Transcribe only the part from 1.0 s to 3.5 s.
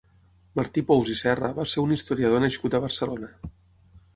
i Serra va ser un historiador nascut a Barcelona.